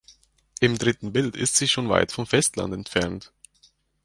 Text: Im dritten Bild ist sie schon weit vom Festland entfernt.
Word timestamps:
Im 0.61 0.79
dritten 0.79 1.13
Bild 1.13 1.35
ist 1.35 1.57
sie 1.57 1.67
schon 1.67 1.87
weit 1.87 2.11
vom 2.11 2.25
Festland 2.25 2.73
entfernt. 2.73 3.31